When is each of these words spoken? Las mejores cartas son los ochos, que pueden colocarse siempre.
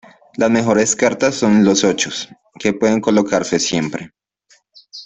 Las 0.35 0.49
mejores 0.49 0.95
cartas 0.95 1.35
son 1.35 1.63
los 1.63 1.83
ochos, 1.83 2.27
que 2.59 2.73
pueden 2.73 3.01
colocarse 3.01 3.59
siempre. 3.59 4.13